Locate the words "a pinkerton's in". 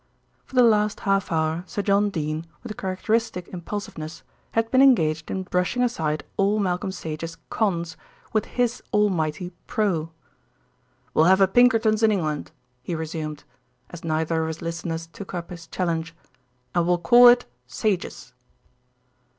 11.39-12.11